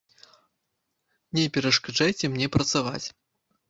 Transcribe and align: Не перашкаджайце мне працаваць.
Не 1.41 1.45
перашкаджайце 1.59 2.25
мне 2.35 2.53
працаваць. 2.61 3.07